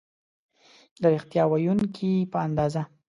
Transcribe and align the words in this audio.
د 1.01 1.03
ریښتیا 1.13 1.43
ویونکي 1.47 2.13
په 2.31 2.37
اندازه 2.47 2.83